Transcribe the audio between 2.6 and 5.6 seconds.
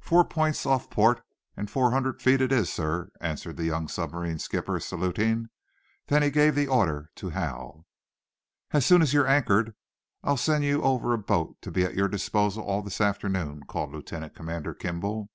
sir," answered the young submarine skipper, saluting.